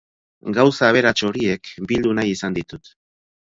[0.57, 2.95] Gauza aberats horiek bildu nahi izan ditut.